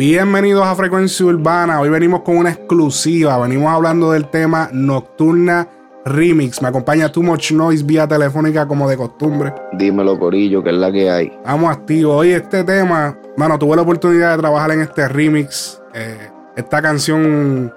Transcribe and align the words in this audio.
Bienvenidos 0.00 0.66
a 0.66 0.74
Frecuencia 0.74 1.26
Urbana. 1.26 1.78
Hoy 1.78 1.90
venimos 1.90 2.22
con 2.22 2.38
una 2.38 2.48
exclusiva. 2.48 3.36
Venimos 3.36 3.70
hablando 3.70 4.12
del 4.12 4.30
tema 4.30 4.70
Nocturna 4.72 5.68
Remix. 6.06 6.62
Me 6.62 6.68
acompaña 6.68 7.12
Too 7.12 7.22
Much 7.22 7.52
Noise 7.52 7.84
vía 7.84 8.08
telefónica 8.08 8.66
como 8.66 8.88
de 8.88 8.96
costumbre. 8.96 9.52
Dímelo, 9.74 10.18
Corillo, 10.18 10.64
que 10.64 10.70
es 10.70 10.76
la 10.76 10.90
que 10.90 11.10
hay. 11.10 11.30
Vamos 11.44 11.70
activo. 11.70 12.16
Hoy 12.16 12.30
este 12.30 12.64
tema, 12.64 13.18
mano, 13.36 13.58
tuve 13.58 13.76
la 13.76 13.82
oportunidad 13.82 14.36
de 14.36 14.38
trabajar 14.38 14.70
en 14.70 14.80
este 14.80 15.06
remix. 15.06 15.82
Eh, 15.92 16.30
esta 16.56 16.80
canción 16.80 17.70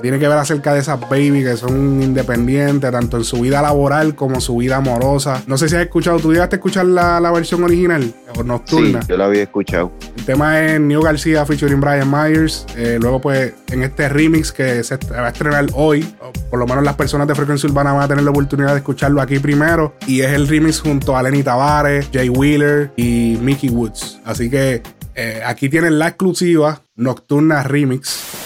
tiene 0.00 0.18
que 0.18 0.28
ver 0.28 0.38
acerca 0.38 0.74
de 0.74 0.80
esas 0.80 1.00
baby 1.00 1.42
que 1.42 1.56
son 1.56 2.02
independientes, 2.02 2.90
tanto 2.90 3.16
en 3.16 3.24
su 3.24 3.40
vida 3.40 3.62
laboral 3.62 4.14
como 4.14 4.40
su 4.40 4.56
vida 4.56 4.76
amorosa. 4.76 5.42
No 5.46 5.58
sé 5.58 5.68
si 5.68 5.76
has 5.76 5.82
escuchado, 5.82 6.18
¿tú 6.18 6.32
llegaste 6.32 6.56
a 6.56 6.58
escuchar 6.58 6.86
la, 6.86 7.30
versión 7.30 7.62
original 7.62 8.12
o 8.36 8.42
nocturna? 8.42 9.02
Sí, 9.02 9.08
yo 9.08 9.16
la 9.16 9.26
había 9.26 9.42
escuchado. 9.42 9.92
El 10.16 10.24
tema 10.24 10.60
es 10.60 10.80
New 10.80 11.02
García 11.02 11.44
featuring 11.44 11.80
Brian 11.80 12.10
Myers. 12.10 12.66
Eh, 12.76 12.98
luego, 13.00 13.20
pues, 13.20 13.54
en 13.70 13.82
este 13.82 14.08
remix 14.08 14.50
que 14.50 14.82
se 14.82 14.96
va 14.96 15.26
a 15.26 15.28
estrenar 15.28 15.66
hoy, 15.74 16.08
por 16.50 16.58
lo 16.58 16.66
menos 16.66 16.84
las 16.84 16.96
personas 16.96 17.28
de 17.28 17.34
Frecuencia 17.34 17.68
Urbana 17.68 17.92
van 17.92 18.02
a 18.02 18.08
tener 18.08 18.24
la 18.24 18.30
oportunidad 18.30 18.72
de 18.72 18.78
escucharlo 18.78 19.20
aquí 19.20 19.38
primero. 19.38 19.94
Y 20.06 20.20
es 20.20 20.32
el 20.32 20.48
remix 20.48 20.80
junto 20.80 21.16
a 21.16 21.22
Lenny 21.22 21.42
Tavares, 21.42 22.08
Jay 22.12 22.28
Wheeler 22.28 22.92
y 22.96 23.38
Mickey 23.40 23.70
Woods. 23.70 24.20
Así 24.24 24.50
que 24.50 24.82
eh, 25.14 25.42
aquí 25.44 25.68
tienen 25.68 25.98
la 25.98 26.08
exclusiva 26.08 26.82
Nocturna 26.94 27.62
Remix. 27.64 28.37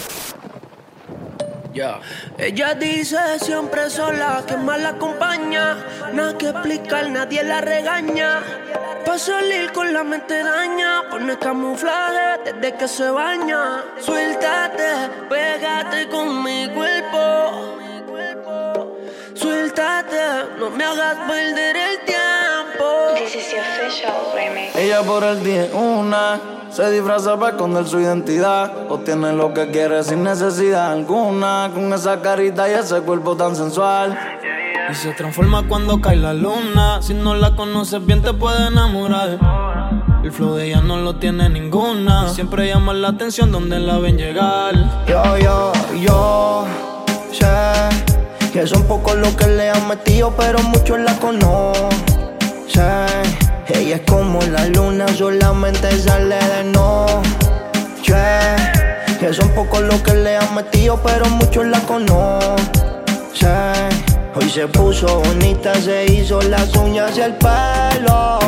Ella 2.38 2.74
dice 2.74 3.38
siempre 3.38 3.88
sola 3.88 4.42
que 4.46 4.56
mal 4.56 4.82
la 4.82 4.90
acompaña. 4.90 5.76
Nada 6.12 6.36
que 6.36 6.48
explicar, 6.50 7.08
nadie 7.08 7.42
la 7.42 7.60
regaña. 7.60 8.40
Pa' 9.06 9.18
salir 9.18 9.72
con 9.72 9.92
la 9.92 10.04
mente 10.04 10.42
daña, 10.42 11.02
pone 11.10 11.38
camuflaje 11.38 12.52
desde 12.52 12.76
que 12.76 12.88
se 12.88 13.10
baña. 13.10 13.84
Suéltate, 14.00 15.10
pégate 15.28 16.08
con 16.08 16.42
mi 16.44 16.68
cuerpo. 16.68 17.78
Suéltate, 19.34 20.22
no 20.58 20.70
me 20.70 20.84
hagas 20.84 21.16
perder 21.26 21.76
el 21.76 21.98
tiempo. 22.00 23.14
This 23.16 23.34
is 23.34 23.50
the 23.50 23.60
official 23.60 24.32
remix. 24.34 24.76
Ella 24.76 25.02
por 25.02 25.24
el 25.24 25.42
día 25.42 25.68
una 25.72 26.61
se 26.72 26.90
disfraza 26.90 27.36
para 27.36 27.50
esconder 27.52 27.86
su 27.86 28.00
identidad. 28.00 28.72
Obtiene 28.88 29.32
lo 29.32 29.52
que 29.52 29.70
quiere 29.70 30.02
sin 30.02 30.22
necesidad 30.22 30.92
alguna. 30.92 31.70
Con 31.72 31.92
esa 31.92 32.20
carita 32.20 32.68
y 32.68 32.72
ese 32.72 33.00
cuerpo 33.02 33.36
tan 33.36 33.54
sensual. 33.54 34.18
Y 34.90 34.94
se 34.94 35.12
transforma 35.12 35.68
cuando 35.68 36.00
cae 36.00 36.16
la 36.16 36.32
luna. 36.32 37.02
Si 37.02 37.14
no 37.14 37.34
la 37.34 37.54
conoces 37.54 38.04
bien, 38.04 38.22
te 38.22 38.32
puede 38.32 38.68
enamorar. 38.68 39.38
El 40.24 40.32
flow 40.32 40.54
de 40.54 40.68
ella 40.68 40.80
no 40.80 40.96
lo 40.96 41.16
tiene 41.16 41.48
ninguna. 41.48 42.28
Siempre 42.28 42.68
llama 42.68 42.94
la 42.94 43.08
atención 43.08 43.52
donde 43.52 43.78
la 43.78 43.98
ven 43.98 44.16
llegar. 44.16 44.74
Yo, 45.06 45.38
yo, 45.38 45.72
yo 46.00 46.64
sé 47.32 48.50
que 48.52 48.66
son 48.66 48.84
pocos 48.84 49.16
los 49.16 49.34
que 49.34 49.46
le 49.46 49.70
han 49.70 49.88
metido, 49.88 50.32
pero 50.36 50.62
muchos 50.62 50.98
la 51.00 51.14
conocen. 51.16 52.01
Ella 53.92 54.00
es 54.02 54.10
como 54.10 54.40
la 54.40 54.64
luna, 54.68 55.06
solamente 55.08 55.90
sale 55.98 56.36
de 56.36 56.64
noche. 56.64 58.14
Que 59.20 59.34
son 59.34 59.50
pocos 59.50 59.82
los 59.82 60.00
que 60.00 60.14
le 60.14 60.38
han 60.38 60.54
metido, 60.54 60.98
pero 61.02 61.26
muchos 61.26 61.66
la 61.66 61.78
conocen. 61.80 62.56
Hoy 64.34 64.48
se 64.48 64.66
puso 64.68 65.20
bonita, 65.20 65.74
se 65.74 66.06
hizo 66.06 66.40
las 66.40 66.74
uñas 66.74 67.18
y 67.18 67.20
el 67.20 67.34
pelo. 67.34 68.38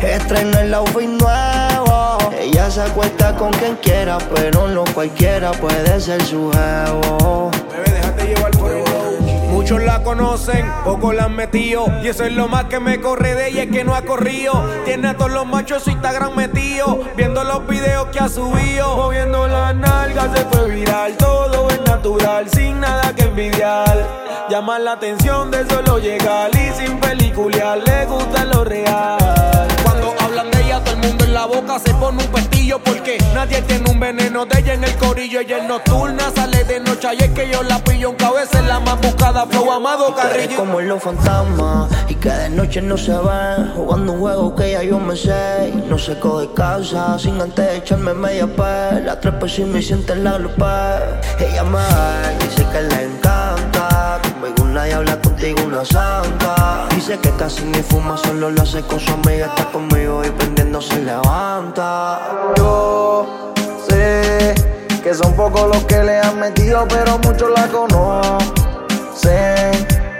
Estrenó 0.00 0.58
el 0.60 0.72
outfit 0.72 1.06
nuevo. 1.06 2.16
Ella 2.40 2.70
se 2.70 2.80
acuesta 2.80 3.36
con 3.36 3.52
quien 3.52 3.76
quiera, 3.82 4.16
pero 4.34 4.68
no 4.68 4.84
cualquiera 4.94 5.50
puede 5.50 6.00
ser 6.00 6.24
su 6.24 6.50
jevo. 6.50 7.50
Muchos 9.64 9.82
la 9.82 10.02
conocen, 10.02 10.70
pocos 10.84 11.14
la 11.14 11.24
han 11.24 11.36
metido. 11.36 11.86
Y 12.02 12.08
eso 12.08 12.24
es 12.24 12.32
lo 12.34 12.48
más 12.48 12.66
que 12.66 12.80
me 12.80 13.00
corre 13.00 13.34
de 13.34 13.48
ella, 13.48 13.62
es 13.62 13.70
que 13.70 13.82
no 13.82 13.94
ha 13.94 14.02
corrido. 14.02 14.52
Tiene 14.84 15.08
a 15.08 15.16
todos 15.16 15.32
los 15.32 15.46
machos 15.46 15.84
su 15.84 15.90
Instagram 15.90 16.36
metido. 16.36 17.00
Viendo 17.16 17.42
los 17.44 17.66
videos 17.66 18.08
que 18.08 18.18
ha 18.18 18.28
subido. 18.28 18.94
Moviendo 18.94 19.48
las 19.48 19.74
nalgas 19.74 20.38
se 20.38 20.44
fue 20.44 20.68
viral. 20.68 21.16
Todo 21.16 21.70
es 21.70 21.80
natural, 21.80 22.46
sin 22.50 22.78
nada 22.78 23.14
que 23.14 23.22
envidiar. 23.22 24.46
Llama 24.50 24.78
la 24.78 24.92
atención 24.92 25.50
de 25.50 25.66
solo 25.66 25.98
llegar 25.98 26.50
y 26.54 26.70
sin 26.78 27.00
peliculear. 27.00 27.78
Le 27.78 28.04
gusta 28.04 28.44
lo 28.44 28.64
real. 28.64 29.23
La 31.44 31.60
boca 31.60 31.78
se 31.78 31.92
pone 31.94 32.22
un 32.22 32.30
pestillo. 32.30 32.78
Porque 32.78 33.18
nadie 33.34 33.60
tiene 33.62 33.90
un 33.90 34.00
veneno 34.00 34.46
de 34.46 34.60
ella 34.60 34.74
en 34.74 34.84
el 34.84 34.96
corillo. 34.96 35.40
Ella 35.40 35.58
es 35.58 35.64
nocturna, 35.64 36.30
sale 36.34 36.64
de 36.64 36.80
noche. 36.80 37.08
Y 37.18 37.24
es 37.24 37.30
que 37.30 37.50
yo 37.50 37.62
la 37.62 37.78
pillo 37.78 38.10
en 38.10 38.16
cabeza, 38.16 38.60
es 38.60 38.66
la 38.66 38.80
más 38.80 39.00
buscada 39.00 39.46
flow 39.46 39.70
amado 39.72 40.14
Carrillo. 40.14 40.56
como 40.56 40.80
los 40.80 41.02
fantasmas 41.02 41.90
y 42.08 42.14
que 42.14 42.30
de 42.30 42.50
noche 42.50 42.80
no 42.80 42.96
se 42.96 43.12
ve. 43.12 43.70
Jugando 43.74 44.12
un 44.12 44.20
juego 44.20 44.54
que 44.54 44.72
ya 44.72 44.82
yo 44.82 44.98
me 44.98 45.16
sé. 45.16 45.72
No 45.88 45.98
se 45.98 46.14
de 46.14 46.52
casa 46.54 47.18
sin 47.18 47.40
antes 47.40 47.78
echarme 47.78 48.14
media 48.14 48.48
La 49.04 49.20
trepa 49.20 49.48
si 49.48 49.64
me 49.64 49.82
siente 49.82 50.12
en 50.12 50.24
la 50.24 50.38
lupa. 50.38 51.00
Ella 51.38 51.64
me 51.64 51.84
dice 52.44 52.64
que 52.72 52.80
le 52.80 53.02
encanta. 53.02 53.33
Nadie 54.74 54.92
habla 54.94 55.20
contigo 55.20 55.62
una 55.64 55.84
santa. 55.84 56.88
Dice 56.92 57.16
que 57.20 57.30
casi 57.38 57.62
ni 57.62 57.80
fuma, 57.80 58.16
solo 58.16 58.50
lo 58.50 58.60
hace 58.60 58.82
con 58.82 58.98
su 58.98 59.12
amiga. 59.12 59.46
Está 59.46 59.66
conmigo 59.70 60.24
y 60.24 60.30
prendiendo 60.30 60.82
se 60.82 61.00
levanta. 61.00 62.18
Yo 62.56 63.54
sé 63.88 64.52
que 65.00 65.14
son 65.14 65.32
pocos 65.34 65.68
los 65.68 65.84
que 65.84 66.02
le 66.02 66.18
han 66.18 66.40
metido, 66.40 66.88
pero 66.88 67.18
muchos 67.18 67.52
la 67.56 67.68
conocen. 67.68 68.42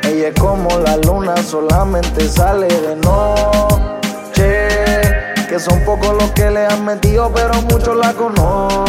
Ella 0.05 0.29
es 0.29 0.41
como 0.41 0.79
la 0.79 0.99
luna, 0.99 1.35
solamente 1.43 2.29
sale 2.29 2.69
de 2.69 2.95
noche. 2.95 4.69
Que 5.49 5.59
son 5.59 5.85
pocos 5.85 6.15
los 6.15 6.31
que 6.31 6.49
le 6.53 6.65
han 6.65 6.85
metido, 6.85 7.33
pero 7.35 7.61
muchos 7.63 7.97
la 7.97 8.13
conocen. 8.13 8.85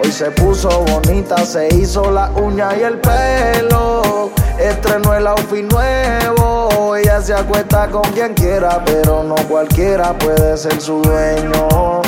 Hoy 0.00 0.12
se 0.12 0.30
puso 0.30 0.68
bonita, 0.84 1.36
se 1.44 1.68
hizo 1.74 2.10
la 2.10 2.30
uña 2.30 2.76
y 2.76 2.82
el 2.82 2.98
pelo. 2.98 4.30
Estrenó 4.58 5.14
el 5.14 5.26
outfit 5.26 5.70
nuevo. 5.70 6.96
Ella 6.96 7.20
se 7.20 7.34
acuesta 7.34 7.88
con 7.88 8.04
quien 8.12 8.34
quiera, 8.34 8.82
pero 8.84 9.22
no 9.22 9.36
cualquiera 9.48 10.16
puede 10.18 10.56
ser 10.56 10.80
su 10.80 11.00
dueño. 11.02 12.02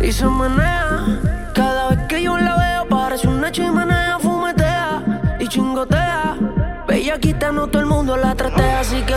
Y 0.00 0.12
se 0.12 0.24
chimenea 3.52 4.18
fumetea 4.20 5.02
y 5.40 5.48
chingotea. 5.48 6.36
Bellaquita 6.86 7.52
no 7.52 7.66
todo 7.68 7.80
el 7.80 7.86
mundo 7.86 8.16
la 8.16 8.34
tratea, 8.34 8.80
así 8.80 9.02
que 9.02 9.14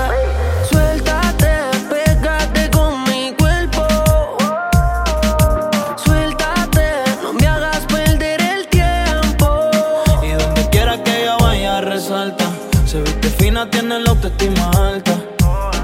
autoestima 14.13 14.69
alta. 14.72 15.16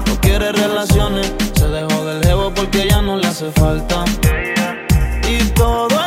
No 0.06 0.20
quiere 0.20 0.52
relaciones, 0.52 1.32
se 1.54 1.68
dejó 1.68 2.04
del 2.04 2.24
jevo 2.24 2.52
porque 2.54 2.88
ya 2.88 3.02
no 3.02 3.16
le 3.16 3.26
hace 3.26 3.50
falta. 3.52 4.04
Y 5.28 5.38
todo 5.50 6.00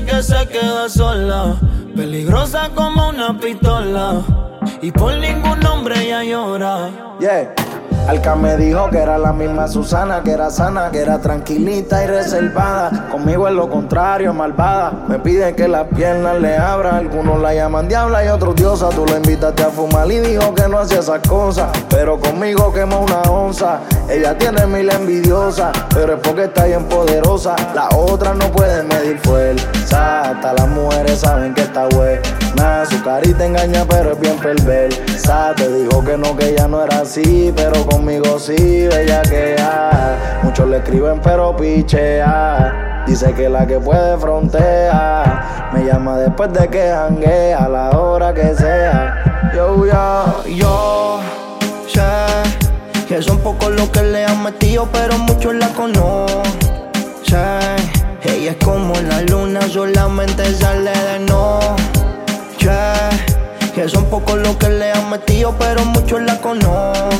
que 0.00 0.22
se 0.22 0.48
queda 0.48 0.88
sola, 0.88 1.56
peligrosa 1.94 2.70
como 2.74 3.08
una 3.08 3.38
pistola. 3.38 4.22
Y 4.80 4.90
por 4.90 5.16
ningún 5.18 5.64
hombre 5.66 6.06
ella 6.06 6.24
llora. 6.24 6.88
Yeah. 7.20 7.54
Alca 8.08 8.34
me 8.34 8.56
dijo 8.56 8.90
que 8.90 8.98
era 8.98 9.16
la 9.16 9.32
misma 9.32 9.68
Susana, 9.68 10.22
que 10.22 10.32
era 10.32 10.50
sana, 10.50 10.90
que 10.90 10.98
era 10.98 11.20
tranquilita 11.20 12.02
y 12.02 12.08
reservada. 12.08 13.08
Conmigo 13.10 13.46
es 13.46 13.54
lo 13.54 13.70
contrario, 13.70 14.34
malvada. 14.34 14.92
Me 15.08 15.18
piden 15.20 15.54
que 15.54 15.68
las 15.68 15.86
piernas 15.86 16.40
le 16.40 16.56
abra. 16.56 16.96
Algunos 16.96 17.40
la 17.40 17.54
llaman 17.54 17.88
diabla 17.88 18.24
y 18.24 18.28
otros 18.28 18.56
diosa. 18.56 18.88
Tú 18.90 19.06
la 19.06 19.16
invitaste 19.16 19.62
a 19.62 19.70
fumar 19.70 20.10
y 20.10 20.18
dijo 20.18 20.52
que 20.52 20.68
no 20.68 20.78
hacía 20.78 20.98
esas 20.98 21.20
cosas. 21.26 21.70
Pero 21.88 22.18
conmigo 22.18 22.72
quemó 22.72 23.00
una 23.00 23.22
onza. 23.22 23.78
Ella 24.10 24.36
tiene 24.36 24.66
mil 24.66 24.90
envidiosas, 24.90 25.70
pero 25.94 26.14
es 26.14 26.20
porque 26.20 26.44
está 26.44 26.64
bien 26.64 26.84
poderosa. 26.86 27.54
La 27.74 27.88
otra 27.96 28.34
no 28.34 28.46
puede 28.50 28.82
medir 28.82 29.18
fuerza. 29.20 30.22
Hasta 30.22 30.52
las 30.54 30.68
mujeres 30.68 31.20
saben 31.20 31.54
que 31.54 31.62
está 31.62 31.86
buena. 32.62 32.84
Su 32.86 33.02
carita 33.02 33.44
engaña, 33.44 33.84
pero 33.88 34.12
es 34.12 34.20
bien 34.20 34.36
perversa. 34.38 35.54
Te 35.56 35.68
dijo 35.72 36.04
que 36.04 36.16
no, 36.16 36.36
que 36.36 36.50
ella 36.50 36.68
no 36.68 36.82
era 36.82 37.00
así, 37.00 37.52
pero 37.54 37.84
conmigo 37.86 38.38
sí, 38.38 38.86
bella 38.88 39.22
que 39.22 39.54
ya. 39.56 40.40
Muchos 40.42 40.68
le 40.68 40.78
escriben, 40.78 41.20
pero 41.20 41.56
pichea. 41.56 43.04
Dice 43.06 43.32
que 43.34 43.48
la 43.48 43.66
que 43.66 43.78
puede 43.78 44.16
frontea. 44.18 45.70
Me 45.72 45.84
llama 45.84 46.18
después 46.18 46.52
de 46.52 46.68
que 46.68 46.90
jangue 46.90 47.54
a 47.54 47.68
la 47.68 47.90
hora 47.90 48.32
que 48.32 48.54
sea. 48.54 49.50
Yo, 49.54 49.84
yo, 49.84 50.44
yo 50.46 51.20
sé 51.86 52.00
Que 53.06 53.20
son 53.20 53.38
pocos 53.38 53.70
los 53.70 53.88
que 53.90 54.02
le 54.02 54.24
han 54.24 54.42
metido, 54.42 54.88
pero 54.92 55.18
muchos 55.18 55.54
la 55.54 55.68
conocen. 55.68 56.42
Ella 58.24 58.52
es 58.52 58.56
como 58.64 58.94
la 58.94 59.22
luna, 59.22 59.60
solamente 59.62 60.44
sale 60.54 60.90
de 60.90 61.18
Que 62.62 63.88
son 63.88 64.04
pocos 64.04 64.38
los 64.38 64.54
que 64.56 64.68
le 64.68 64.92
han 64.92 65.10
metido, 65.10 65.52
pero 65.58 65.84
muchos 65.84 66.22
la 66.22 66.38
conocen. 66.40 67.10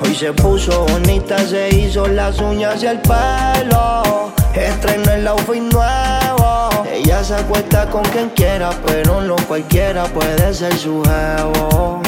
Hoy 0.00 0.14
se 0.14 0.30
puso 0.34 0.84
bonita, 0.84 1.38
se 1.38 1.74
hizo 1.74 2.06
las 2.06 2.38
uñas 2.38 2.82
y 2.82 2.86
el 2.88 2.98
pelo. 2.98 4.30
Estrenó 4.54 5.12
el 5.12 5.26
outfit 5.26 5.62
nuevo. 5.72 6.68
Ella 6.92 7.24
se 7.24 7.34
acuesta 7.34 7.88
con 7.88 8.02
quien 8.04 8.28
quiera, 8.30 8.70
pero 8.86 9.22
no 9.22 9.36
cualquiera 9.48 10.04
puede 10.04 10.52
ser 10.52 10.76
su 10.76 11.02
jevo. 11.02 12.02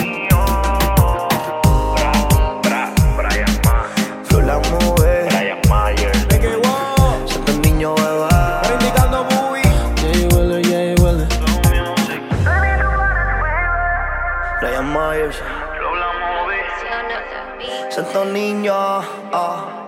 Niño. 18.34 18.74
ah. 18.74 19.80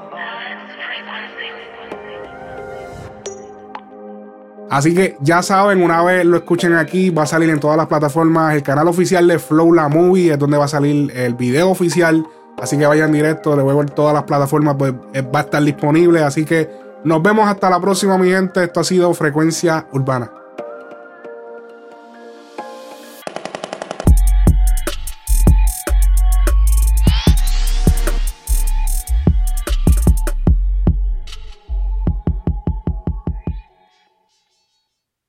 Así 4.68 4.94
que 4.94 5.16
ya 5.20 5.42
saben, 5.42 5.82
una 5.82 6.02
vez 6.02 6.24
lo 6.24 6.36
escuchen 6.36 6.74
aquí, 6.74 7.10
va 7.10 7.22
a 7.22 7.26
salir 7.26 7.50
en 7.50 7.60
todas 7.60 7.76
las 7.76 7.86
plataformas. 7.86 8.54
El 8.54 8.62
canal 8.62 8.88
oficial 8.88 9.26
de 9.28 9.38
Flow 9.38 9.72
La 9.72 9.88
Movie 9.88 10.32
es 10.32 10.38
donde 10.38 10.58
va 10.58 10.64
a 10.64 10.68
salir 10.68 11.12
el 11.14 11.34
video 11.34 11.70
oficial. 11.70 12.26
Así 12.60 12.76
que 12.76 12.86
vayan 12.86 13.12
directo, 13.12 13.54
luego 13.54 13.82
en 13.82 13.88
todas 13.88 14.14
las 14.14 14.24
plataformas 14.24 14.74
pues, 14.76 14.92
eh, 15.12 15.22
va 15.22 15.40
a 15.40 15.42
estar 15.42 15.62
disponible. 15.62 16.22
Así 16.24 16.44
que 16.44 16.68
nos 17.04 17.22
vemos 17.22 17.48
hasta 17.48 17.70
la 17.70 17.80
próxima, 17.80 18.18
mi 18.18 18.28
gente. 18.30 18.64
Esto 18.64 18.80
ha 18.80 18.84
sido 18.84 19.14
Frecuencia 19.14 19.86
Urbana. 19.92 20.32